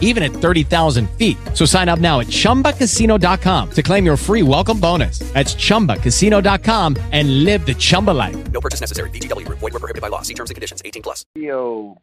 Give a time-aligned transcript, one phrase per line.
[0.00, 1.36] even at 30,000 feet.
[1.52, 5.18] So sign up now at chumbacasino.com to claim your free welcome bonus.
[5.34, 8.36] That's chumbacasino.com and live the Chumba life.
[8.52, 9.10] No purchase necessary.
[9.10, 9.58] VGW Group.
[9.58, 10.22] Void were prohibited by law.
[10.22, 10.80] See terms and conditions.
[10.84, 11.26] 18 plus.
[11.34, 12.00] Radio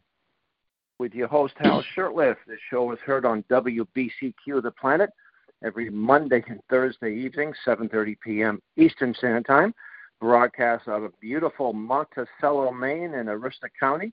[1.02, 2.36] with your host Hal Shurtleff.
[2.46, 5.10] This show is heard on WBCQ The Planet
[5.64, 8.62] every Monday and Thursday evening, 7:30 p.m.
[8.76, 9.74] Eastern Standard Time.
[10.20, 14.12] Broadcast out of beautiful Monticello, Maine, in Aroostook County.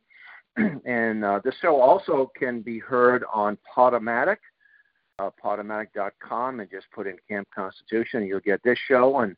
[0.85, 4.37] and uh, this show also can be heard on Podomatic,
[5.19, 8.25] uh, Podomatic.com, and just put in Camp Constitution.
[8.25, 9.35] You'll get this show and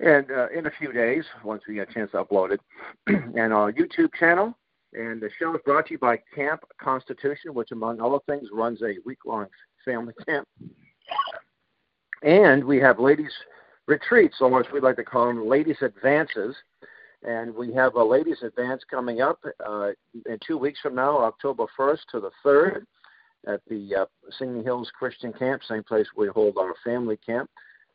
[0.00, 2.60] and uh, in a few days once we get a chance to upload it,
[3.06, 4.56] and our YouTube channel.
[4.94, 8.82] And the show is brought to you by Camp Constitution, which, among other things, runs
[8.82, 9.46] a week-long
[9.84, 10.46] family camp.
[12.22, 13.32] And we have ladies'
[13.86, 16.54] retreats, or as we like to call them, ladies' advances.
[17.24, 19.90] And we have a ladies' advance coming up uh,
[20.26, 22.84] in two weeks from now, October 1st to the 3rd,
[23.46, 24.04] at the uh,
[24.38, 27.50] Singing Hills Christian Camp, same place we hold our family camp.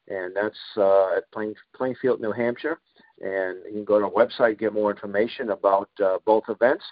[0.09, 2.79] And that's uh, at Plain, Plainfield, New Hampshire.
[3.21, 6.85] And you can go to our website, get more information about uh, both events.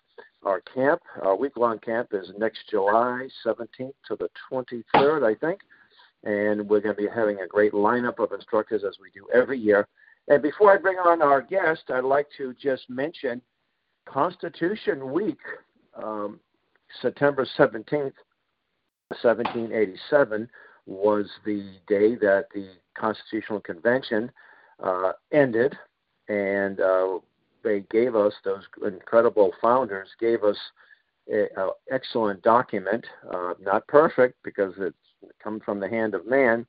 [0.43, 5.61] Our camp, our week long camp, is next July 17th to the 23rd, I think
[6.25, 9.59] and we're going to be having a great lineup of instructors as we do every
[9.59, 9.87] year.
[10.27, 13.41] And before I bring on our guest, I'd like to just mention
[14.05, 15.39] Constitution Week,
[16.01, 16.39] um,
[17.01, 18.13] September 17th,
[19.21, 20.49] 1787,
[20.87, 24.31] was the day that the Constitutional Convention
[24.83, 25.77] uh, ended,
[26.27, 27.19] and uh,
[27.63, 30.57] they gave us, those incredible founders gave us
[31.27, 31.47] an
[31.91, 34.95] excellent document, uh, not perfect because it's
[35.43, 36.65] come from the hand of man,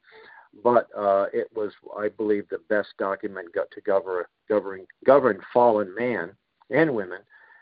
[0.62, 5.94] but uh, it was, I believe, the best document got to govern, govern, govern fallen
[5.94, 6.32] man
[6.70, 7.20] and women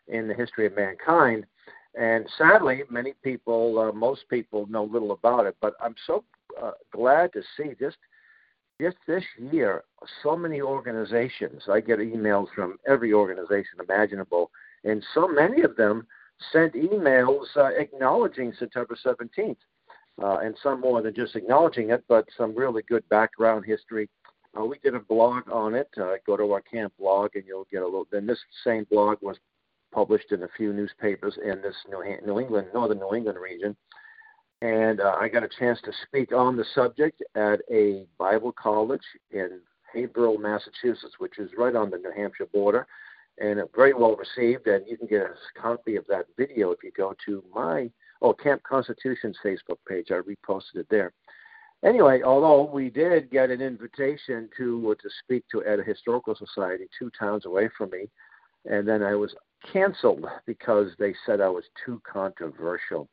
[0.08, 1.46] in the history of mankind.
[1.98, 6.24] And sadly, many people, uh, most people know little about it, but I'm so
[6.60, 7.96] uh, glad to see just
[8.80, 9.84] just this year,
[10.20, 11.62] so many organizations.
[11.70, 14.50] I get emails from every organization imaginable,
[14.82, 16.08] and so many of them
[16.52, 19.56] sent emails uh, acknowledging September 17th
[20.22, 24.08] uh, and some more than just acknowledging it, but some really good background history.
[24.58, 25.88] Uh, we did a blog on it.
[26.00, 28.06] Uh, go to our camp blog, and you'll get a little.
[28.10, 29.36] Then this same blog was
[29.92, 33.76] published in a few newspapers in this New, New England, northern New England region.
[34.62, 39.04] And uh, I got a chance to speak on the subject at a Bible college
[39.30, 39.60] in
[39.92, 42.86] Haverhill, Massachusetts, which is right on the New Hampshire border,
[43.38, 44.66] and very well received.
[44.66, 47.90] And you can get a copy of that video if you go to my
[48.24, 50.08] oh Camp Constitution's Facebook page.
[50.10, 51.12] I reposted it there.
[51.84, 56.34] Anyway, although we did get an invitation to uh, to speak to at a historical
[56.34, 58.08] society two towns away from me,
[58.64, 59.34] and then I was
[59.70, 63.10] canceled because they said I was too controversial,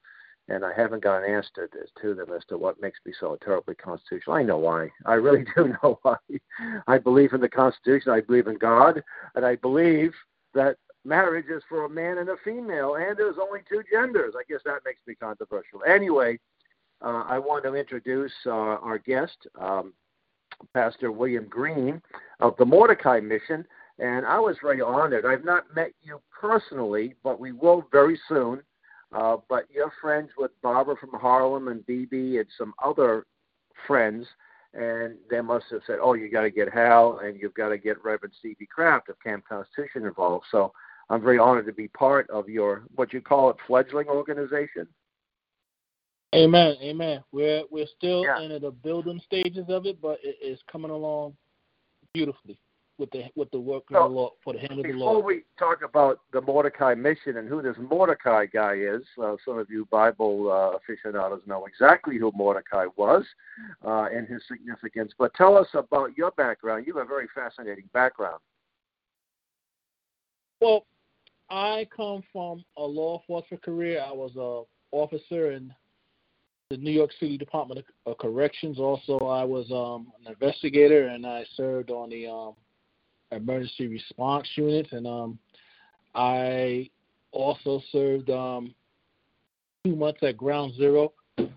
[0.47, 3.37] and I haven't got an answer to, to them as to what makes me so
[3.43, 4.37] terribly constitutional.
[4.37, 4.89] I know why.
[5.05, 6.15] I really do know why.
[6.87, 8.13] I believe in the Constitution.
[8.13, 9.03] I believe in God,
[9.35, 10.13] and I believe
[10.53, 14.33] that marriage is for a man and a female, and there's only two genders.
[14.37, 15.81] I guess that makes me controversial.
[15.87, 16.39] Anyway,
[17.03, 19.93] uh, I want to introduce uh, our guest, um,
[20.73, 22.01] Pastor William Green
[22.39, 23.65] of the Mordecai Mission,
[23.99, 25.25] and I was very honored.
[25.25, 28.61] I've not met you personally, but we will very soon.
[29.13, 33.25] Uh, but you're friends with Barbara from Harlem and BB and some other
[33.85, 34.25] friends,
[34.73, 37.77] and they must have said, "Oh, you got to get Hal, and you've got to
[37.77, 40.71] get Reverend Stevie Craft of Camp Constitution involved." So
[41.11, 44.87] I'm very honored to be part of your what you call it fledgling organization.
[46.33, 47.21] Amen, amen.
[47.33, 48.39] We're we're still Yeah.
[48.39, 51.35] in the building stages of it, but it is coming along
[52.13, 52.57] beautifully
[52.97, 55.43] with the with the work of the Lord for the hand of the Before we
[55.59, 59.85] talk about the Mordecai mission and who this Mordecai guy is, uh, some of you
[59.91, 63.25] Bible uh, aficionados know exactly who Mordecai was
[63.85, 65.11] uh, and his significance.
[65.17, 66.87] But tell us about your background.
[66.87, 68.39] You have a very fascinating background.
[70.61, 70.85] Well,
[71.51, 74.01] I come from a law enforcement career.
[74.01, 74.63] I was a
[74.95, 75.73] officer in
[76.69, 78.79] the New York City Department of, Corrections.
[78.79, 82.53] Also, I was um, an investigator, and I served on the um,
[83.33, 84.87] emergency response unit.
[84.93, 85.39] And um,
[86.15, 86.89] I
[87.33, 88.73] also served um,
[89.83, 91.11] two months at Ground Zero,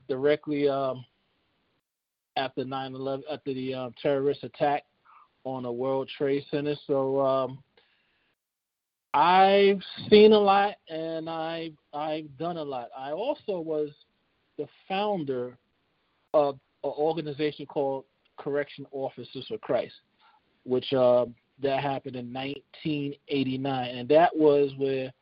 [0.09, 1.05] directly um,
[2.37, 4.83] after 9/11, after the um, terrorist attack
[5.45, 6.75] on the World Trade Center.
[6.89, 7.57] So.
[9.15, 9.81] I've
[10.11, 12.89] seen a lot and I I've done a lot.
[12.99, 13.91] I also was
[14.59, 15.57] the founder
[16.35, 18.05] of an organization called
[18.39, 19.95] Correction Officers for Christ,
[20.65, 21.27] which uh,
[21.63, 25.13] that happened in 1989, and that was where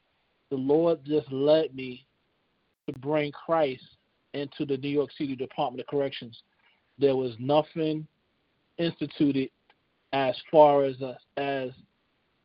[0.51, 2.07] the Lord just led me
[2.87, 3.85] to bring Christ
[4.33, 6.43] into the New York City Department of Corrections.
[6.99, 8.07] There was nothing
[8.79, 9.51] instituted
[10.15, 11.71] as far as a, as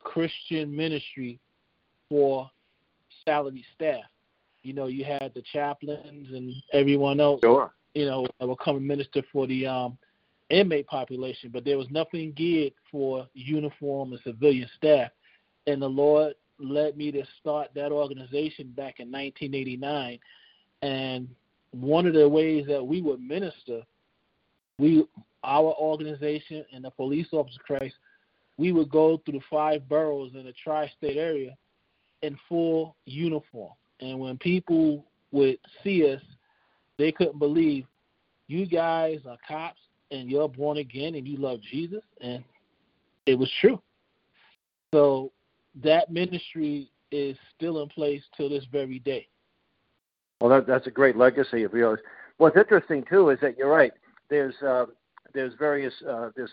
[0.08, 1.40] Christian ministry
[2.10, 2.50] for
[3.26, 4.04] salary staff.
[4.64, 7.42] You know, you had the chaplains and everyone else.
[7.44, 7.74] Sure.
[7.94, 9.98] You know, that would come and minister for the um,
[10.50, 15.12] inmate population, but there was nothing geared for uniform and civilian staff.
[15.68, 20.20] And the Lord led me to start that organization back in 1989.
[20.84, 21.28] And
[21.72, 23.82] one of the ways that we would minister,
[24.80, 25.06] we
[25.44, 27.96] our organization and the police officer Christ,
[28.58, 31.56] we would go through the five boroughs in the tri-state area
[32.22, 33.74] in full uniform.
[34.00, 36.22] And when people would see us,
[36.98, 37.86] they couldn't believe
[38.48, 39.80] you guys are cops
[40.12, 42.44] and you're born again and you love Jesus, and
[43.26, 43.82] it was true.
[44.94, 45.32] So
[45.84, 49.28] that ministry is still in place till this very day.
[50.40, 52.00] Well, that, that's a great legacy of yours.
[52.38, 53.92] What's interesting too is that you're right.
[54.30, 54.86] There's uh,
[55.34, 56.52] there's various uh, there's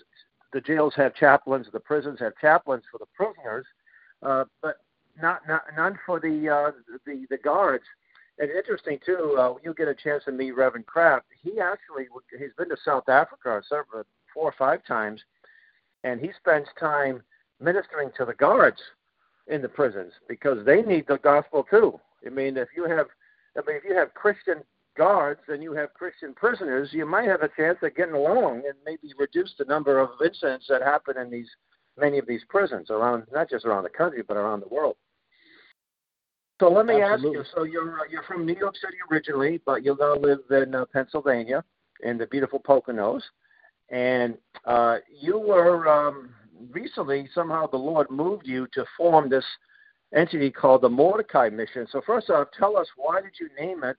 [0.54, 3.66] the jails have chaplains, the prisons have chaplains for the prisoners,
[4.22, 4.76] uh, but
[5.20, 6.70] not, not none for the uh,
[7.04, 7.84] the the guards.
[8.38, 11.26] And interesting too, uh, you get a chance to meet Reverend Craft.
[11.42, 12.06] He actually
[12.38, 15.20] he's been to South Africa several, four or five times,
[16.04, 17.22] and he spends time
[17.60, 18.80] ministering to the guards
[19.48, 22.00] in the prisons because they need the gospel too.
[22.24, 23.06] I mean, if you have,
[23.56, 24.62] I mean, if you have Christian
[24.96, 28.74] guards and you have Christian prisoners, you might have a chance of getting along and
[28.84, 31.48] maybe reduce the number of incidents that happen in these
[31.98, 34.96] many of these prisons around, not just around the country, but around the world.
[36.60, 37.40] So let me Absolutely.
[37.40, 37.54] ask you.
[37.54, 40.84] So you're uh, you're from New York City originally, but you now live in uh,
[40.92, 41.64] Pennsylvania,
[42.02, 43.22] in the beautiful Poconos,
[43.90, 46.30] and uh, you were um,
[46.70, 49.44] recently somehow the Lord moved you to form this
[50.14, 51.86] entity called the Mordecai Mission.
[51.90, 53.96] So first off, tell us why did you name it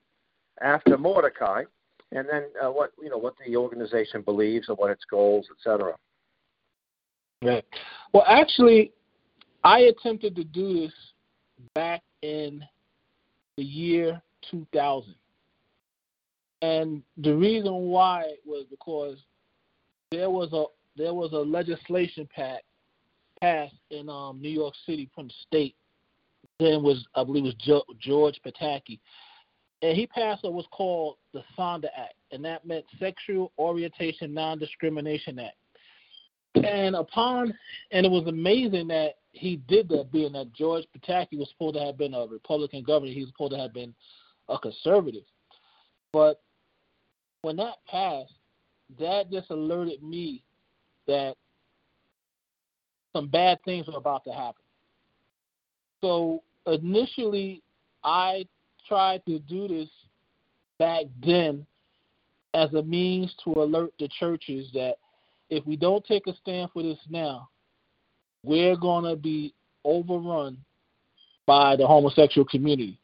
[0.60, 1.64] after Mordecai,
[2.12, 5.94] and then uh, what you know what the organization believes and what its goals, etc.
[7.42, 7.64] Right.
[8.12, 8.92] Well, actually,
[9.64, 10.92] I attempted to do this
[11.74, 12.64] back in
[13.56, 14.20] the year
[14.50, 15.14] 2000.
[16.62, 19.18] And the reason why was because
[20.10, 20.64] there was a
[20.96, 22.64] there was a legislation pact
[23.40, 25.74] passed in um, New York City from the state.
[26.58, 28.98] Then was I believe was George Pataki,
[29.82, 35.38] and he passed what was called the SONDA Act, and that meant Sexual Orientation Non-Discrimination
[35.38, 35.56] Act.
[36.64, 37.52] And upon,
[37.90, 41.84] and it was amazing that he did that, being that George Pataki was supposed to
[41.84, 43.94] have been a Republican governor, he was supposed to have been
[44.48, 45.24] a conservative.
[46.12, 46.40] But
[47.42, 48.32] when that passed,
[48.98, 50.42] that just alerted me
[51.06, 51.36] that
[53.14, 54.62] some bad things were about to happen.
[56.00, 57.62] So initially,
[58.02, 58.46] I
[58.86, 59.88] tried to do this
[60.78, 61.66] back then
[62.54, 64.94] as a means to alert the churches that
[65.50, 67.48] if we don't take a stand for this now,
[68.42, 69.54] we're going to be
[69.84, 70.56] overrun
[71.46, 72.98] by the homosexual community.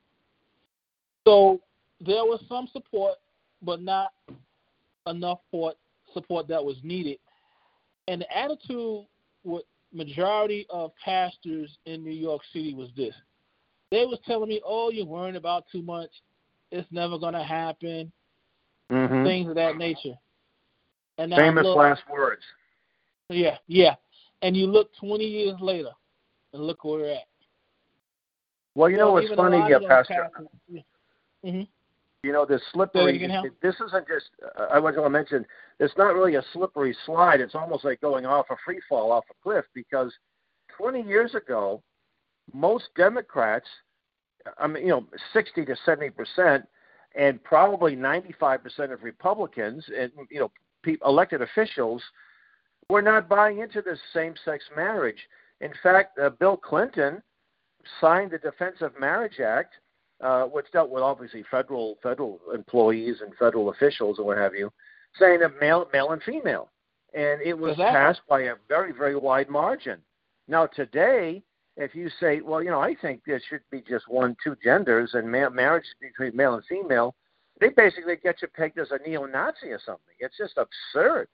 [1.25, 1.61] So
[2.01, 3.15] there was some support,
[3.63, 4.13] but not
[5.07, 5.39] enough
[6.13, 7.19] support that was needed.
[8.09, 9.07] And the attitude
[9.45, 13.15] with majority of pastors in New York City was this.
[13.93, 16.09] They was telling me, "Oh, you're worrying about too much.
[16.71, 18.11] It's never going to happen."
[18.91, 19.25] Mm-hmm.
[19.25, 20.15] Things of that nature.
[21.19, 22.41] And famous look, last words.
[23.29, 23.95] Yeah, yeah.
[24.41, 25.91] And you look 20 years later,
[26.55, 27.27] and look where we're at.
[28.75, 30.31] Well, you know what's funny here, Pastor?
[31.45, 31.63] Mm-hmm.
[32.23, 33.29] You know, this slippery.
[33.61, 34.31] This isn't just.
[34.59, 35.45] Uh, I was going to mention.
[35.81, 37.43] It's not really a slippery slide.
[37.43, 40.11] It's almost like going off a free fall off a cliff because
[40.79, 41.83] 20 years ago,
[42.53, 43.67] most Democrats,
[44.59, 46.65] I mean, you know, 60 to 70 percent,
[47.15, 50.51] and probably 95 percent of Republicans, and you know,
[50.83, 52.03] pe- elected officials
[52.89, 55.29] were not buying into this same-sex marriage.
[55.61, 57.23] In fact, uh, Bill Clinton
[58.01, 59.75] signed the Defense of Marriage Act,
[60.21, 64.73] uh, which dealt with obviously federal federal employees and federal officials and what have you,
[65.19, 66.71] saying that male male and female,
[67.15, 67.95] and it was exactly.
[67.95, 69.99] passed by a very very wide margin.
[70.49, 71.43] Now today,
[71.77, 75.13] if you say, well, you know, I think there should be just one two genders
[75.15, 77.15] and ma- marriage between male and female,
[77.61, 80.15] they basically get you pegged as a neo-Nazi or something.
[80.19, 81.29] It's just absurd.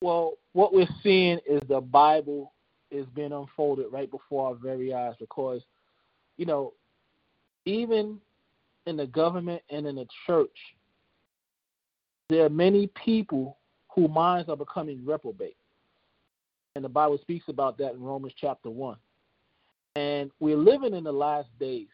[0.00, 2.52] Well, what we're seeing is the Bible
[2.90, 5.62] is being unfolded right before our very eyes because,
[6.36, 6.72] you know,
[7.64, 8.18] even
[8.86, 10.50] in the government and in the church,
[12.28, 13.58] there are many people
[13.94, 15.56] whose minds are becoming reprobate.
[16.74, 18.96] And the Bible speaks about that in Romans chapter 1.
[19.96, 21.88] And we're living in the last days.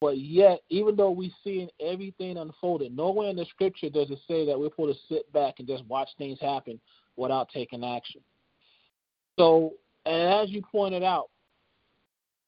[0.00, 4.44] But yet, even though we're seeing everything unfolded, nowhere in the scripture does it say
[4.46, 6.78] that we're supposed to sit back and just watch things happen
[7.16, 8.20] without taking action.
[9.38, 9.72] So,
[10.04, 11.30] and as you pointed out,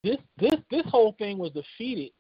[0.04, 2.12] this this this whole thing was defeated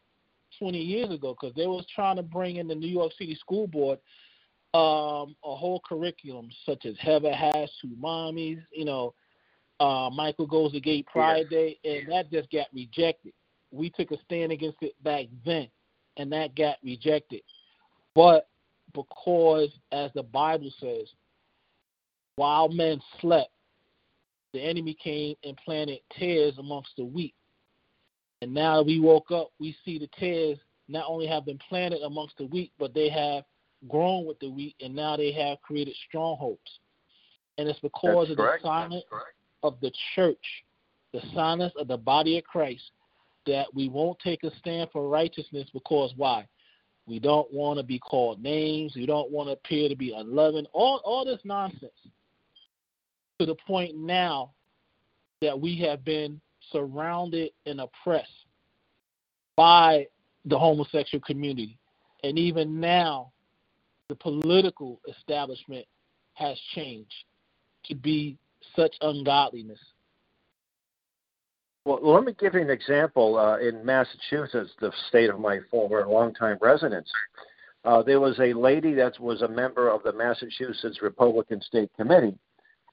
[0.58, 3.66] 20 years ago because they was trying to bring in the New York City School
[3.66, 3.98] Board
[4.76, 9.14] um, a whole curriculum such as Heather has two mommies, you know,
[9.80, 13.32] uh, Michael goes to Gay Pride Day, and that just got rejected.
[13.70, 15.68] We took a stand against it back then,
[16.18, 17.40] and that got rejected.
[18.14, 18.48] But
[18.92, 21.08] because, as the Bible says,
[22.36, 23.52] while men slept,
[24.52, 27.34] the enemy came and planted tares amongst the wheat.
[28.42, 32.36] And now we woke up, we see the tares not only have been planted amongst
[32.36, 33.44] the wheat, but they have
[33.88, 36.80] grown with the wheat, and now they have created strongholds.
[37.58, 38.62] And it's because That's of correct.
[38.62, 39.04] the silence
[39.62, 40.64] of the church,
[41.12, 42.90] the silence of the body of Christ,
[43.46, 46.46] that we won't take a stand for righteousness because why?
[47.06, 48.94] We don't want to be called names.
[48.96, 50.66] We don't want to appear to be unloving.
[50.72, 51.92] All all this nonsense.
[53.38, 54.52] To the point now
[55.40, 56.40] that we have been
[56.72, 58.46] surrounded and oppressed
[59.56, 60.06] by
[60.44, 61.78] the homosexual community.
[62.24, 63.32] And even now,
[64.08, 65.86] the political establishment
[66.34, 67.24] has changed
[67.84, 68.36] to be
[68.74, 69.78] such ungodliness.
[71.84, 73.38] Well, let me give you an example.
[73.38, 77.10] Uh, in Massachusetts, the state of my former longtime residence,
[77.84, 82.36] uh, there was a lady that was a member of the Massachusetts Republican State Committee,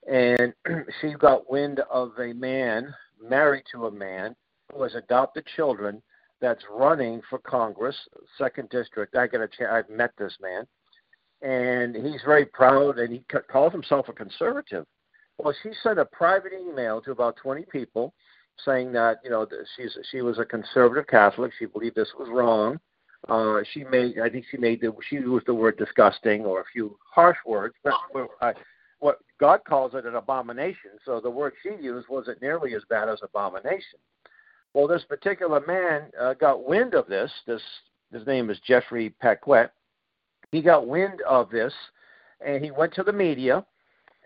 [0.07, 0.53] and
[1.01, 4.35] she got wind of a man married to a man
[4.71, 6.01] who has adopted children
[6.39, 7.95] that's running for Congress,
[8.37, 9.15] second district.
[9.15, 9.71] I get a chance.
[9.71, 10.67] I've met this man,
[11.43, 14.85] and he's very proud, and he calls himself a conservative.
[15.37, 18.13] Well, she sent a private email to about 20 people
[18.65, 21.51] saying that you know she's she was a conservative Catholic.
[21.57, 22.79] She believed this was wrong.
[23.27, 26.65] Uh, she made I think she made the she used the word disgusting or a
[26.71, 27.93] few harsh words, but
[28.41, 28.53] I,
[28.99, 30.91] what God calls it an abomination.
[31.05, 33.99] So the word she used wasn't nearly as bad as abomination.
[34.73, 37.31] Well, this particular man uh, got wind of this.
[37.47, 37.61] This
[38.11, 39.73] his name is Jeffrey Paquette.
[40.53, 41.73] He got wind of this,
[42.39, 43.65] and he went to the media.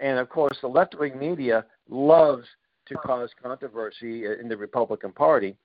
[0.02, 2.46] And of course, the left wing media loves
[2.90, 5.56] to cause controversy in the Republican Party.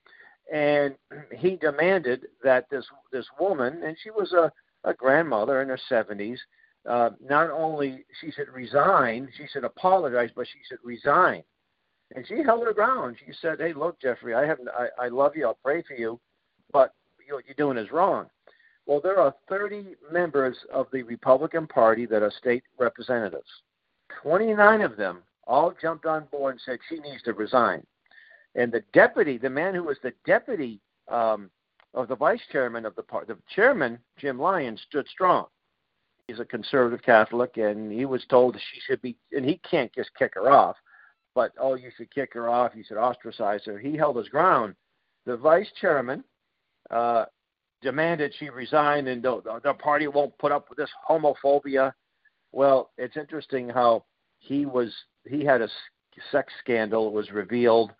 [0.51, 0.95] And
[1.35, 4.49] he demanded that this this woman, and she was a,
[4.89, 6.37] a grandmother in her 70s,
[6.89, 11.43] uh, not only she should resign, she should apologize, but she should resign.
[12.15, 13.17] And she held her ground.
[13.19, 15.45] She said, "Hey, look, Jeffrey, I have I, I love you.
[15.45, 16.21] I'll pray for you,
[16.71, 16.93] but
[17.29, 18.29] what you're doing is wrong."
[18.85, 23.47] Well, there are 30 members of the Republican Party that are state representatives.
[24.21, 27.85] 29 of them all jumped on board and said she needs to resign.
[28.55, 31.49] And the deputy, the man who was the deputy um,
[31.93, 35.47] of the vice chairman of the party, the chairman, Jim Lyons, stood strong.
[36.27, 40.11] He's a conservative Catholic, and he was told she should be, and he can't just
[40.17, 40.77] kick her off,
[41.35, 43.77] but oh, you should kick her off, you should ostracize her.
[43.77, 44.75] He held his ground.
[45.25, 46.23] The vice chairman
[46.91, 47.25] uh,
[47.83, 51.93] demanded she resign, and the, the party won't put up with this homophobia.
[52.51, 54.05] Well, it's interesting how
[54.39, 54.91] he was
[55.29, 55.69] he had a
[56.31, 57.91] sex scandal was revealed.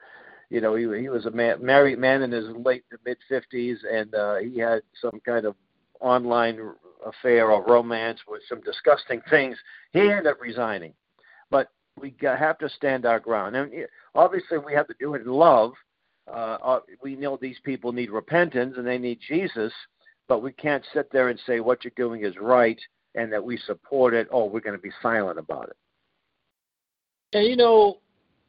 [0.49, 3.79] You know, he he was a man, married man in his late to mid fifties,
[3.91, 5.55] and uh, he had some kind of
[5.99, 6.59] online
[7.05, 9.57] affair or romance with some disgusting things.
[9.91, 10.93] He ended up resigning,
[11.49, 13.55] but we have to stand our ground.
[13.55, 13.71] And
[14.15, 15.73] obviously, we have to do it in love.
[16.31, 19.73] Uh, we know these people need repentance and they need Jesus,
[20.27, 22.79] but we can't sit there and say what you're doing is right
[23.15, 24.27] and that we support it.
[24.31, 25.77] Oh, we're going to be silent about it.
[27.33, 27.99] And you know,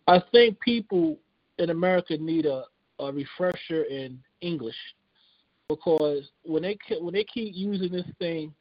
[0.06, 1.18] I think people
[1.58, 2.64] in America need a,
[2.98, 4.76] a refresher in English
[5.68, 8.52] because when they when they keep using this thing,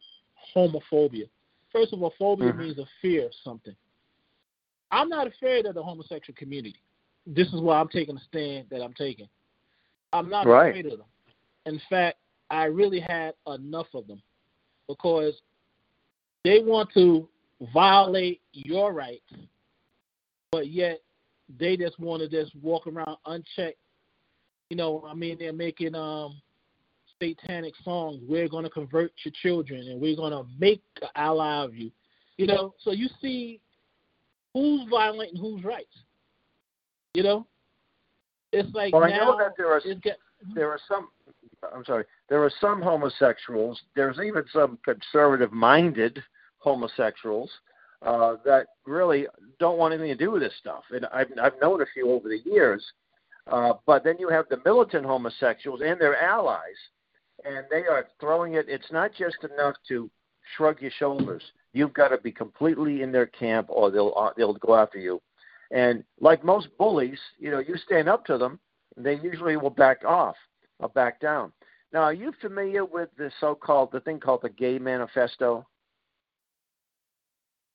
[0.55, 1.27] homophobia.
[1.71, 2.59] First of all, phobia mm-hmm.
[2.59, 3.75] means a fear of something.
[4.91, 6.79] I'm not afraid of the homosexual community.
[7.25, 9.27] This is why I'm taking the stand that I'm taking.
[10.11, 10.69] I'm not right.
[10.69, 11.07] afraid of them.
[11.65, 12.17] In fact,
[12.49, 14.21] I really had enough of them
[14.87, 15.33] because
[16.43, 17.27] they want to
[17.73, 19.23] violate your rights
[20.53, 21.01] but yet
[21.59, 23.79] they just want to just walk around unchecked.
[24.69, 26.39] You know, I mean, they're making um
[27.19, 28.21] satanic songs.
[28.29, 31.91] We're going to convert your children, and we're going to make an ally of you.
[32.37, 33.59] You know, so you see
[34.53, 35.87] who's violent and who's right.
[37.13, 37.47] You know,
[38.51, 40.17] it's like Well, I know that there are get,
[40.55, 41.09] there are some.
[41.73, 42.05] I'm sorry.
[42.27, 43.79] There are some homosexuals.
[43.95, 46.21] There's even some conservative-minded
[46.57, 47.49] homosexuals
[48.01, 49.27] uh, that really
[49.59, 50.83] don't want anything to do with this stuff.
[50.91, 52.83] And I've I've known a few over the years.
[53.47, 56.79] Uh, but then you have the militant homosexuals and their allies,
[57.45, 58.65] and they are throwing it.
[58.69, 60.09] It's not just enough to
[60.55, 61.43] shrug your shoulders.
[61.73, 65.21] You've got to be completely in their camp, or they'll uh, they'll go after you.
[65.73, 68.59] And like most bullies, you know, you stand up to them,
[68.95, 70.35] they usually will back off
[70.79, 71.51] or back down.
[71.91, 75.67] Now, are you familiar with the so-called the thing called the Gay Manifesto?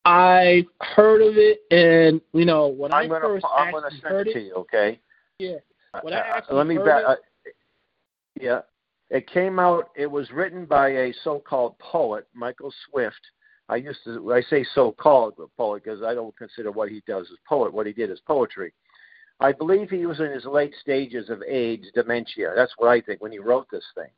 [0.04, 4.28] I heard of it, and you know when I'm I gonna first I'm gonna send
[4.28, 5.00] it to you, okay?
[5.38, 5.56] yeah,
[6.02, 7.02] when Uh, I uh, let me back.
[7.04, 7.16] Uh,
[8.40, 8.60] yeah,
[9.10, 9.90] it came out.
[9.96, 13.20] It was written by a so-called poet, Michael Swift.
[13.68, 17.38] I used to I say so-called poet because I don't consider what he does as
[17.46, 17.72] poet.
[17.72, 18.72] What he did is poetry.
[19.40, 22.52] I believe he was in his late stages of age, dementia.
[22.56, 24.10] That's what I think when he wrote this thing.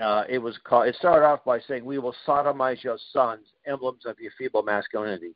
[0.00, 0.88] Uh, it was called.
[0.88, 5.34] It started off by saying, "We will sodomize your sons, emblems of your feeble masculinity,"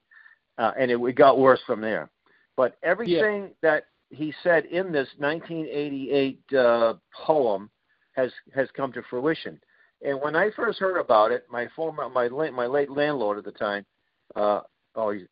[0.58, 2.10] uh, and it, it got worse from there.
[2.56, 7.70] But everything that he said in this 1988 uh, poem
[8.12, 9.60] has has come to fruition.
[10.02, 13.44] And when I first heard about it, my former my late my late landlord at
[13.44, 13.84] the time,
[14.36, 14.60] uh,
[14.94, 15.26] oh, he's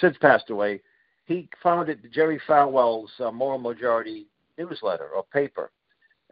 [0.00, 0.80] since passed away.
[1.26, 5.70] He founded Jerry Falwell's uh, Moral Majority newsletter or paper,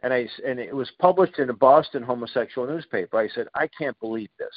[0.03, 3.19] and I and it was published in a Boston homosexual newspaper.
[3.19, 4.49] I said, I can't believe this.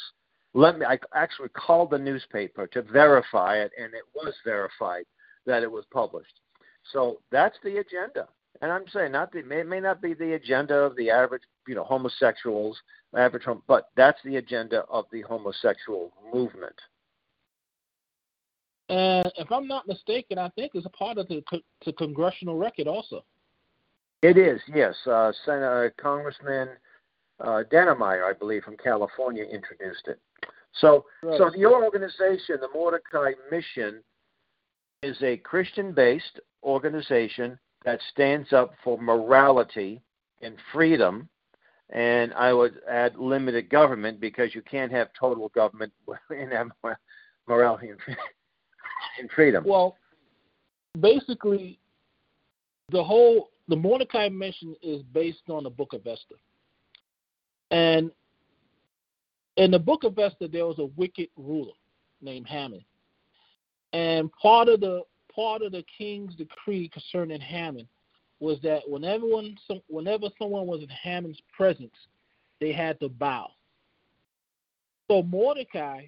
[0.54, 0.86] Let me.
[0.86, 5.06] I actually called the newspaper to verify it, and it was verified
[5.46, 6.40] that it was published.
[6.92, 8.28] So that's the agenda.
[8.62, 11.76] And I'm saying not the, it may not be the agenda of the average, you
[11.76, 12.76] know, homosexuals,
[13.16, 16.76] average, but that's the agenda of the homosexual movement.
[18.90, 21.44] and if I'm not mistaken, I think it's a part of the,
[21.86, 23.24] the congressional record also.
[24.24, 24.96] It is, yes.
[25.06, 26.70] Uh, Senator Congressman
[27.40, 30.20] uh, Dannemeyer, I believe, from California, introduced it.
[30.82, 31.38] So, Right.
[31.38, 34.04] so your organization, the Mordecai Mission,
[35.04, 40.02] is a Christian-based organization that stands up for morality
[40.42, 41.30] and freedom,
[41.92, 45.92] and I would add limited government because you can't have total government
[46.30, 46.68] and have
[47.48, 47.90] morality
[49.20, 49.64] and, freedom.
[49.66, 49.98] Well,
[51.00, 51.80] basically,
[52.92, 56.36] the whole the Mordecai mission is based on the Book of Esther,
[57.72, 58.12] and
[59.58, 61.74] in the Book of Esther there was a wicked ruler
[62.22, 62.84] named Haman,
[63.94, 65.02] and part of the
[65.34, 67.88] part of the king's decree concerning Haman
[68.40, 69.26] was that whenever
[69.88, 71.94] whenever someone was in Haman's presence,
[72.60, 73.50] they had to bow.
[75.10, 76.06] So Mordecai,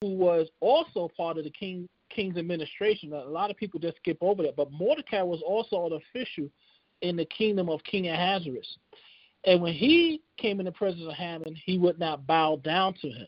[0.00, 3.12] who was also part of the king king's administration.
[3.12, 6.50] A lot of people just skip over that, but Mordecai was also an official
[7.02, 8.76] in the kingdom of King Ahasuerus.
[9.44, 13.08] And when he came in the presence of Haman, he would not bow down to
[13.08, 13.26] him.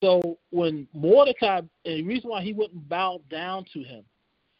[0.00, 4.04] So when Mordecai, and the reason why he wouldn't bow down to him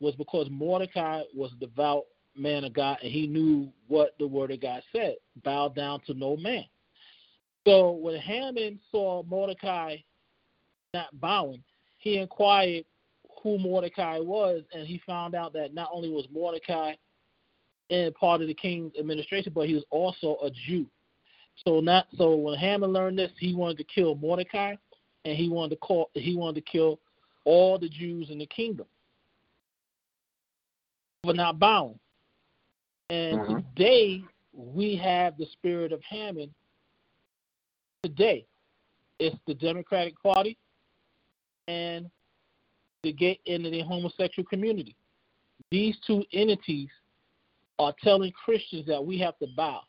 [0.01, 2.05] was because Mordecai was a devout
[2.37, 6.14] man of God and he knew what the word of God said bow down to
[6.14, 6.64] no man.
[7.66, 9.97] So when Haman saw Mordecai
[10.95, 11.62] not bowing,
[11.99, 12.85] he inquired
[13.42, 16.95] who Mordecai was, and he found out that not only was Mordecai
[17.88, 20.87] in part of the king's administration, but he was also a Jew.
[21.64, 24.75] So not so when Haman learned this, he wanted to kill Mordecai,
[25.25, 27.01] and he wanted to call he wanted to kill
[27.45, 28.87] all the Jews in the kingdom
[31.25, 31.99] for not bowing.
[33.12, 33.75] And Mhm.
[33.77, 36.55] today we have the spirit of Haman.
[38.03, 38.46] Today,
[39.18, 40.57] it's the Democratic Party
[41.68, 42.11] and
[43.03, 44.96] the gay and the homosexual community.
[45.70, 46.88] These two entities
[47.79, 49.83] are telling Christians that we have to bow,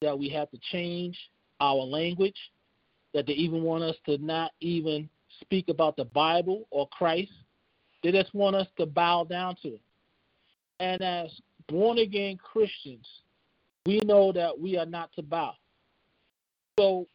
[0.00, 1.18] that we have to change
[1.58, 2.52] our language,
[3.12, 7.32] that they even want us to not even speak about the Bible or Christ.
[8.04, 9.82] They just want us to bow down to it.
[10.78, 13.06] And as born again Christians,
[13.84, 15.54] we know that we are not to bow.
[16.78, 17.06] So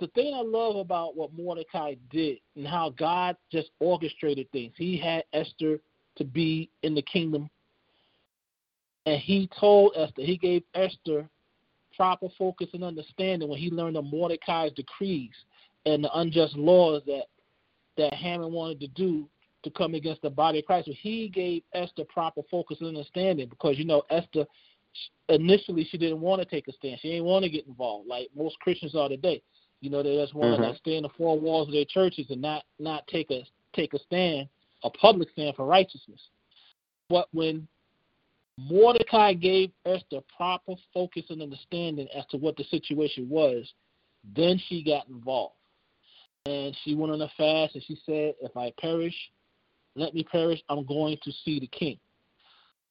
[0.00, 4.96] the thing I love about what Mordecai did and how God just orchestrated things, he
[4.96, 5.78] had Esther
[6.16, 7.48] to be in the kingdom.
[9.06, 11.28] And he told Esther, he gave Esther
[11.96, 15.34] proper focus and understanding when he learned of Mordecai's decrees
[15.86, 17.26] and the unjust laws that
[17.96, 19.28] that Haman wanted to do
[19.64, 20.86] to come against the body of Christ.
[20.86, 24.46] So he gave Esther proper focus and understanding because you know Esther
[25.28, 26.98] initially she didn't want to take a stand.
[27.00, 29.42] She didn't want to get involved like most Christians are today.
[29.80, 30.72] You know, they just want Mhm.
[30.72, 33.92] to stay in the four walls of their churches and not not take a take
[33.94, 34.48] a stand,
[34.84, 36.30] a public stand for righteousness.
[37.08, 37.66] But when
[38.58, 43.72] Mordecai gave Esther proper focus and understanding as to what the situation was,
[44.22, 45.56] then she got involved.
[46.46, 49.14] And she went on a fast and she said, If I perish,
[49.96, 50.60] let me perish.
[50.68, 51.98] I'm going to see the king.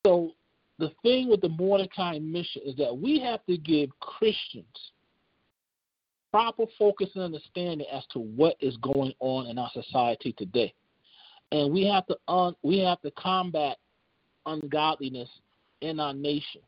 [0.05, 0.31] So
[0.79, 4.91] the thing with the Mordecai mission is that we have to give Christians
[6.31, 10.73] proper focus and understanding as to what is going on in our society today.
[11.51, 13.77] And we have to un, we have to combat
[14.45, 15.29] ungodliness
[15.81, 16.61] in our nation.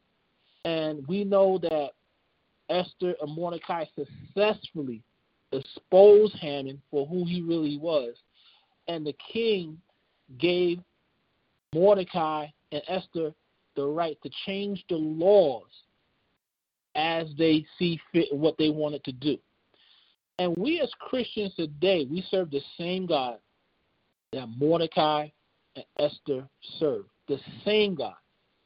[0.65, 1.89] And we know that
[2.69, 5.01] Esther and Mordecai successfully
[5.51, 8.15] exposed Haman for who he really was.
[8.87, 9.79] And the king
[10.37, 10.79] gave
[11.73, 13.33] Mordecai and Esther
[13.75, 15.67] the right to change the laws
[16.95, 19.37] as they see fit what they wanted to do.
[20.39, 23.37] And we as Christians today, we serve the same God
[24.33, 25.27] that Mordecai
[25.75, 26.47] and Esther
[26.79, 27.09] served.
[27.27, 28.15] The same God.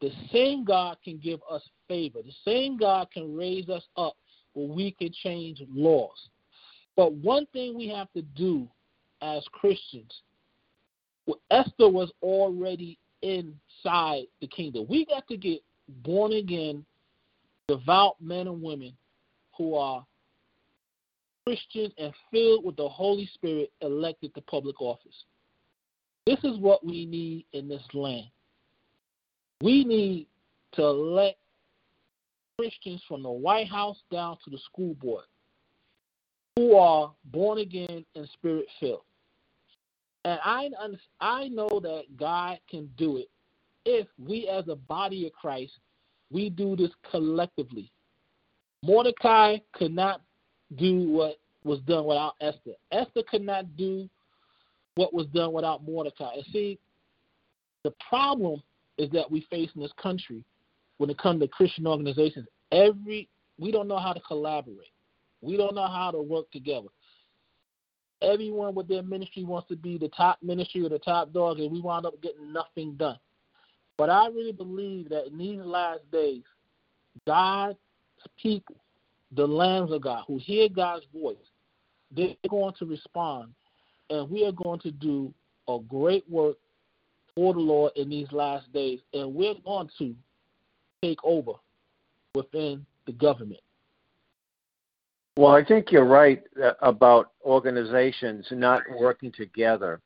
[0.01, 2.19] The same God can give us favor.
[2.23, 4.15] The same God can raise us up
[4.53, 6.29] where we can change laws.
[6.95, 8.67] But one thing we have to do
[9.21, 10.11] as Christians,
[11.51, 14.85] Esther was already inside the kingdom.
[14.89, 15.61] We got to get
[16.03, 16.85] born again,
[17.67, 18.93] devout men and women
[19.57, 20.05] who are
[21.45, 25.25] Christians and filled with the Holy Spirit elected to public office.
[26.25, 28.27] This is what we need in this land.
[29.61, 30.27] We need
[30.73, 31.39] to elect
[32.57, 35.25] Christians from the White House down to the school board
[36.55, 39.01] who are born again and spirit filled.
[40.25, 40.69] And I
[41.19, 43.29] I know that God can do it
[43.85, 45.73] if we as a body of Christ
[46.31, 47.91] we do this collectively.
[48.83, 50.21] Mordecai could not
[50.75, 52.73] do what was done without Esther.
[52.91, 54.09] Esther could not do
[54.95, 56.33] what was done without Mordecai.
[56.35, 56.79] And see,
[57.83, 58.61] the problem
[58.97, 60.43] is that we face in this country
[60.97, 62.47] when it comes to Christian organizations.
[62.71, 63.27] Every
[63.57, 64.93] we don't know how to collaborate.
[65.41, 66.87] We don't know how to work together.
[68.21, 71.71] Everyone with their ministry wants to be the top ministry or the top dog, and
[71.71, 73.17] we wind up getting nothing done.
[73.97, 76.43] But I really believe that in these last days,
[77.25, 77.77] God's
[78.41, 78.75] people,
[79.35, 81.37] the lambs of God, who hear God's voice,
[82.15, 83.53] they're going to respond,
[84.09, 85.33] and we are going to do
[85.67, 86.57] a great work
[87.35, 90.15] for the Lord in these last days, and we're going to
[91.01, 91.53] take over
[92.35, 93.61] within the government.
[95.39, 100.01] Well, I think you're right uh, about organizations not working together.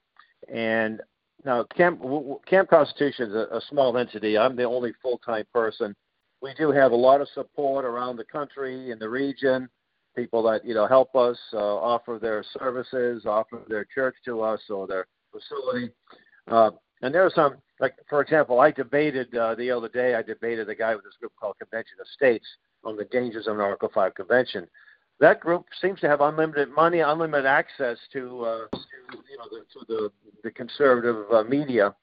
[0.48, 1.02] And
[1.44, 2.04] now, Camp,
[2.46, 4.38] Camp Constitution is a, a small entity.
[4.38, 5.96] I'm the only full time person.
[6.44, 9.70] We do have a lot of support around the country, in the region,
[10.16, 14.62] people that you know help us, uh, offer their services, offer their church to us
[14.70, 15.92] or their facility.
[16.48, 16.70] Uh,
[17.02, 20.14] and there are some, like for example, I debated uh, the other day.
[20.14, 22.46] I debated a guy with this group called Convention of States
[22.84, 24.68] on the dangers of an Article Five convention.
[25.24, 29.64] That group seems to have unlimited money, unlimited access to, uh, to you know, the,
[29.72, 30.12] to the
[30.44, 31.96] the conservative uh, media.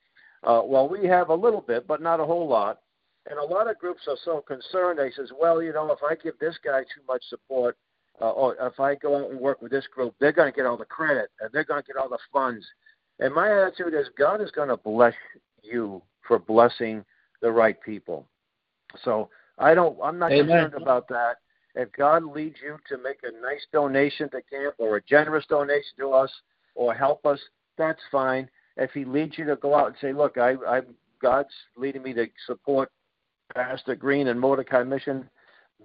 [0.43, 2.81] Uh, well, we have a little bit, but not a whole lot.
[3.29, 4.99] And a lot of groups are so concerned.
[4.99, 7.77] They says, well, you know, if I give this guy too much support,
[8.23, 10.65] uh, or if I go out and work with this group, they're going to get
[10.65, 12.65] all the credit and they're going to get all the funds.
[13.19, 15.13] And my attitude is God is going to bless
[15.63, 17.05] you for blessing
[17.43, 18.27] the right people.
[19.05, 19.29] So
[19.59, 19.99] I don't.
[20.03, 20.47] I'm not Amen.
[20.47, 21.37] concerned about that.
[21.75, 25.93] If God leads you to make a nice donation to camp or a generous donation
[25.99, 26.31] to us
[26.75, 27.39] or help us,
[27.79, 28.49] that's fine.
[28.77, 30.81] If He leads you to go out and say, "Look, I, I
[31.21, 32.91] God's leading me to support
[33.55, 35.29] Pastor Green and Mordecai Mission,"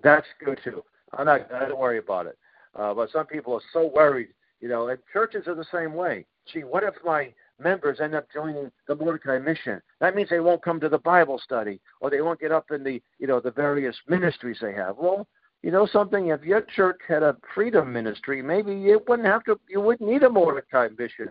[0.04, 0.84] that's good too.
[1.14, 1.52] I'm not.
[1.52, 2.38] I don't worry about it.
[2.76, 4.90] Uh, but some people are so worried, you know.
[4.90, 6.26] And churches are the same way.
[6.52, 9.82] Gee, what if my members end up joining the Mordecai mission?
[10.00, 12.84] That means they won't come to the Bible study, or they won't get up in
[12.84, 14.98] the, you know, the various ministries they have.
[14.98, 15.28] Well,
[15.66, 16.28] you know something.
[16.28, 19.60] If your church had a freedom ministry, maybe it wouldn't have to.
[19.68, 21.30] You wouldn't need a Mordecai mission.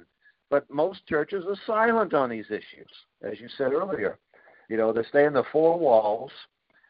[0.50, 2.90] But most churches are silent on these issues,
[3.22, 4.18] as you said earlier.
[4.68, 6.30] You know, they stay in the four walls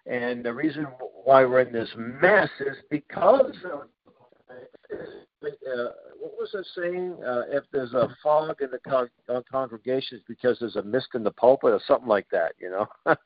[0.06, 0.86] and the reason
[1.24, 3.82] why we're in this mess is because of,
[4.50, 7.16] uh, what was I saying?
[7.26, 11.08] Uh, if there's a fog in the con- uh, congregation, it's because there's a mist
[11.14, 12.86] in the pulpit or something like that, you know?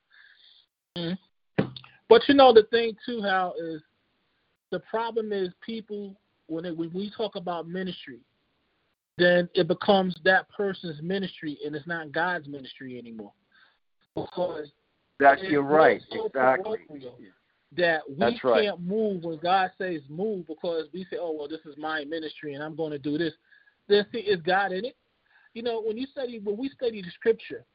[0.96, 1.64] mm-hmm.
[2.08, 3.82] But you know, the thing too, Hal, is
[4.70, 6.14] the problem is people,
[6.46, 8.20] when, when we talk about ministry,
[9.16, 13.32] then it becomes that person's ministry and it's not God's ministry anymore.
[14.14, 14.68] Because
[15.20, 16.00] that you're right.
[16.10, 16.78] Exactly.
[17.76, 21.60] That we That's can't move when God says move because we say, "Oh well, this
[21.66, 23.34] is my ministry and I'm going to do this."
[23.88, 24.96] Then see, is God in it?
[25.52, 27.66] You know, when you study when we study the Scripture,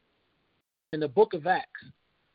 [0.94, 1.84] in the book of Acts,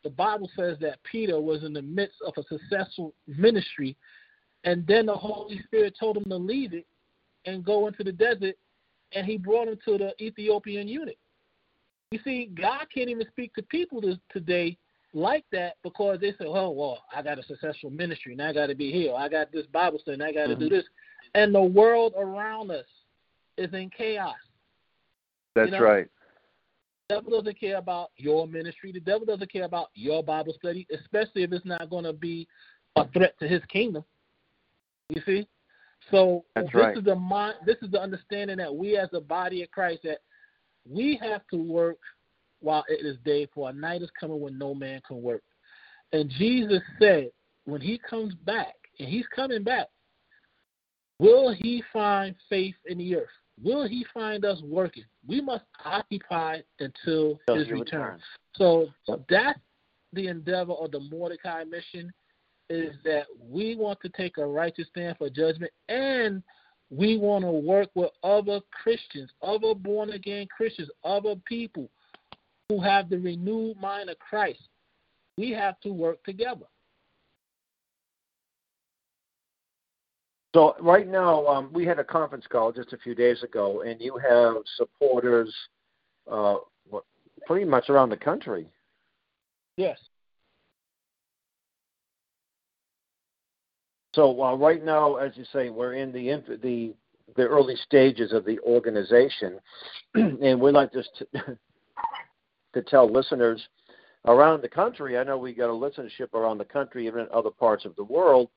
[0.05, 3.97] the Bible says that Peter was in the midst of a successful ministry,
[4.65, 6.87] and then the Holy Spirit told him to leave it
[7.47, 8.57] and go into the desert,
[9.13, 11.17] and he brought him to the Ethiopian eunuch.
[12.11, 14.77] You see, God can't even speak to people today
[15.15, 18.67] like that because they say, "Oh, well, I got a successful ministry, and I got
[18.67, 19.15] to be here.
[19.15, 20.61] I got this Bible study, and I got to mm-hmm.
[20.61, 20.85] do this,"
[21.35, 22.87] and the world around us
[23.57, 24.35] is in chaos.
[25.55, 25.85] That's you know?
[25.85, 26.07] right.
[27.09, 28.93] The devil doesn't care about your ministry.
[28.93, 32.47] The devil doesn't care about your Bible study, especially if it's not going to be
[32.97, 34.05] a threat to his kingdom.
[35.09, 35.49] You see?
[36.11, 36.97] So That's this right.
[36.97, 40.19] is the mind, this is the understanding that we as a body of Christ that
[40.89, 41.99] we have to work
[42.61, 45.43] while it is day, for a night is coming when no man can work.
[46.13, 47.31] And Jesus said,
[47.65, 49.87] when he comes back, and he's coming back,
[51.19, 53.29] will he find faith in the earth?
[53.63, 55.05] Will he find us working?
[55.27, 58.21] We must occupy until his return.
[58.55, 58.89] So
[59.29, 59.59] that's
[60.13, 62.13] the endeavor of the Mordecai mission
[62.71, 66.43] is that we want to take a righteous stand for judgment and
[66.91, 71.91] we want to work with other Christians, other born again Christians, other people
[72.69, 74.61] who have the renewed mind of Christ.
[75.37, 76.67] We have to work together.
[80.55, 84.01] So right now, um, we had a conference call just a few days ago, and
[84.01, 85.55] you have supporters
[86.31, 86.57] uh,
[87.47, 88.67] pretty much around the country.
[89.77, 89.99] Yes.
[94.19, 96.93] So uh, right now, as you say, we're in the inf- the
[97.37, 99.61] the early stages of the organization,
[100.15, 101.27] and we'd like just to,
[102.75, 103.63] to tell listeners
[104.27, 105.17] around the country.
[105.17, 108.03] I know we got a listenership around the country, even in other parts of the
[108.03, 108.49] world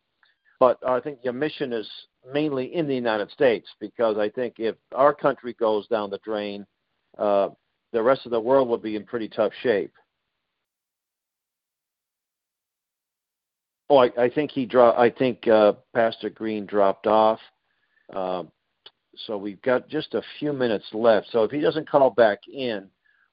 [0.60, 1.90] but I think your mission is
[2.32, 6.68] mainly in the United States because I think if our country goes down the drain,
[7.18, 7.50] uh,
[7.94, 9.92] the rest of the world will be in pretty tough shape.
[13.92, 14.98] Oh, I, I think he dropped.
[14.98, 17.42] I think uh, Pastor Green dropped off.
[18.16, 18.44] Uh,
[19.26, 21.28] so we've got just a few minutes left.
[21.30, 22.88] So if he doesn't call back in,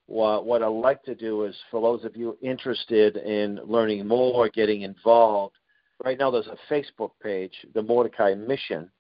[0.06, 4.48] what, what I'd like to do is, for those of you interested in learning more,
[4.48, 5.54] getting involved,
[6.04, 8.90] right now there's a Facebook page, the Mordecai Mission.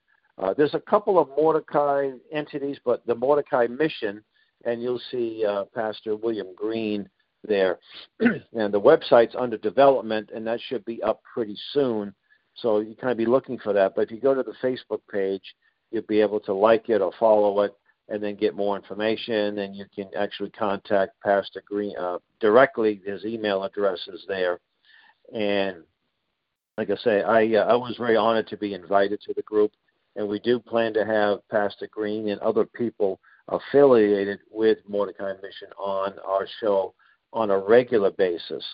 [0.40, 4.22] Uh, there's a couple of Mordecai entities, but the Mordecai Mission,
[4.64, 7.10] and you'll see uh, Pastor William Green
[7.44, 7.78] there.
[8.20, 12.14] and the website's under development, and that should be up pretty soon.
[12.54, 13.94] So you kind of be looking for that.
[13.94, 15.54] But if you go to the Facebook page,
[15.90, 17.72] you'll be able to like it or follow it,
[18.08, 19.58] and then get more information.
[19.58, 23.00] And you can actually contact Pastor Green uh, directly.
[23.06, 24.60] His email address is there,
[25.34, 25.82] and
[26.76, 29.72] like I say, I uh, I was very honored to be invited to the group,
[30.16, 35.68] and we do plan to have Pastor Green and other people affiliated with Mordecai Mission
[35.78, 36.94] on our show
[37.32, 38.64] on a regular basis.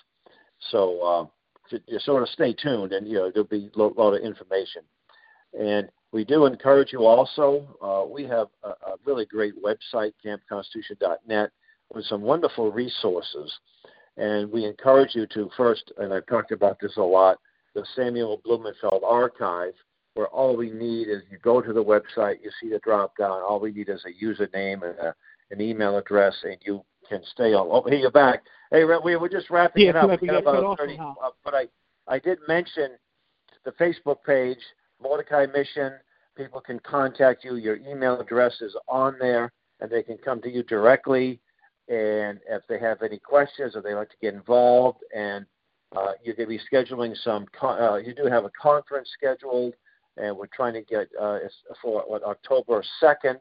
[0.71, 1.31] So
[1.73, 4.83] uh, sort of stay tuned, and you know there'll be a lot of information.
[5.59, 7.67] And we do encourage you also.
[7.83, 11.51] Uh, we have a, a really great website, campconstitution.net,
[11.93, 13.53] with some wonderful resources.
[14.17, 17.39] And we encourage you to first, and I've talked about this a lot,
[17.75, 19.75] the Samuel Blumenfeld archive,
[20.15, 23.43] where all we need is you go to the website, you see the drop down.
[23.43, 25.15] All we need is a username and a,
[25.51, 27.69] an email address, and you can stay on.
[27.71, 28.43] Oh, hey, you're back.
[28.71, 30.21] Hey, we were just wrapping yeah, it up.
[30.21, 31.67] We got about 30, uh, but I,
[32.09, 32.91] I did mention
[33.65, 34.59] the Facebook page,
[35.03, 35.93] Mordecai Mission.
[36.37, 37.57] People can contact you.
[37.57, 41.41] Your email address is on there, and they can come to you directly.
[41.89, 45.47] And if they have any questions or they like to get involved, and
[45.95, 47.47] uh, you're going to be scheduling some.
[47.59, 49.75] Con- uh, you do have a conference scheduled,
[50.17, 51.39] and we're trying to get uh,
[51.83, 53.37] for what, October 2nd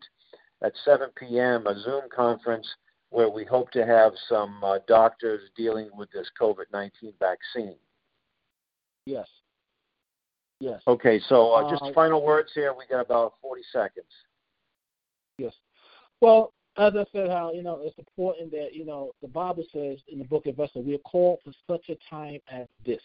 [0.62, 1.68] at 7 p.m.
[1.68, 2.68] a Zoom conference
[3.14, 7.76] where we hope to have some uh, doctors dealing with this COVID-19 vaccine.
[9.06, 9.28] Yes.
[10.60, 10.82] Yes.
[10.88, 12.74] Okay, so uh, just uh, final words here.
[12.74, 14.08] We got about 40 seconds.
[15.38, 15.54] Yes.
[16.22, 20.00] Well, as I said, how you know it's important that you know the Bible says
[20.08, 23.02] in the book of Esther we are called for such a time as this.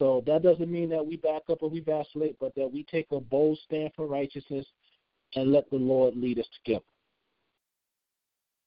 [0.00, 3.06] So that doesn't mean that we back up or we vacillate, but that we take
[3.12, 4.66] a bold stand for righteousness
[5.36, 6.84] and let the Lord lead us together.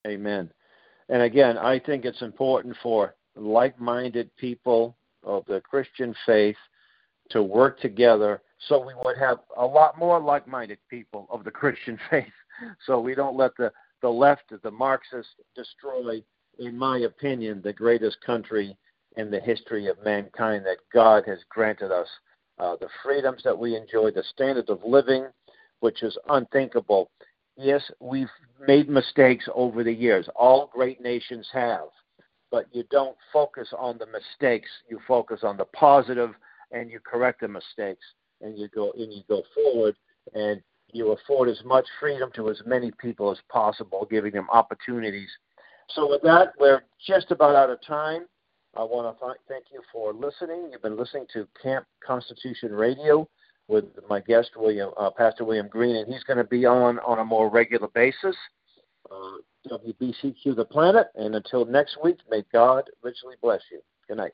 [0.08, 0.52] Amen.
[1.10, 6.58] And again, I think it's important for like-minded people of the Christian faith
[7.30, 11.98] to work together so we would have a lot more like-minded people of the Christian
[12.10, 12.26] faith
[12.86, 16.22] so we don't let the, the left, the Marxists, destroy,
[16.60, 18.78] in my opinion, the greatest country
[19.18, 22.08] in the history of mankind that God has granted us.
[22.60, 25.26] Uh, the freedoms that we enjoy, the standard of living,
[25.80, 27.10] which is unthinkable.
[27.56, 28.30] Yes, we've
[28.68, 30.28] made mistakes over the years.
[30.36, 31.88] All great nations have.
[32.52, 34.70] but you don't focus on the mistakes.
[34.88, 36.36] You focus on the positive,
[36.72, 38.06] and you correct the mistakes,
[38.42, 39.96] and you go and you go forward,
[40.36, 40.62] and
[40.92, 45.30] you afford as much freedom to as many people as possible, giving them opportunities.
[45.96, 48.26] So with that, we're just about out of time.
[48.78, 50.70] I want to th- thank you for listening.
[50.72, 53.28] You've been listening to Camp Constitution Radio
[53.68, 57.20] with my guest, William uh, Pastor William Green, and he's going to be on on
[57.20, 58.36] a more regular basis.
[59.12, 59.38] Uh,
[59.70, 63.80] WBCQ the planet, and until next week, may God richly bless you.
[64.08, 64.34] Good night.